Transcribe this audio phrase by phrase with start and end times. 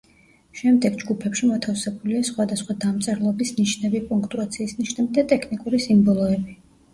[0.59, 6.59] შემდეგ ჯგუფებში მოთავსებულია სხვადასხვა დამწერლობის ნიშნები, პუნქტუაციის ნიშნები და ტექნიკური სიმბოლოები.